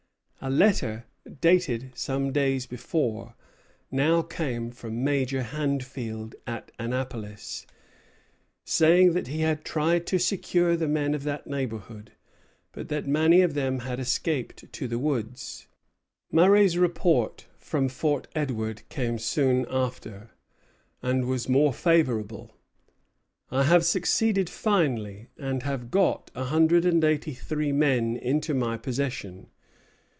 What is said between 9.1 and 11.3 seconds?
that he had tried to secure the men of